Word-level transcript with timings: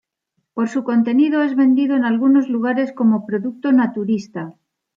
Por 0.55 0.67
su 0.67 0.83
contenido 0.83 1.43
es 1.43 1.55
vendido 1.55 1.95
en 1.95 2.05
algunos 2.05 2.49
lugares 2.49 2.91
como 2.91 3.27
producto 3.27 3.71
naturista. 3.71 4.55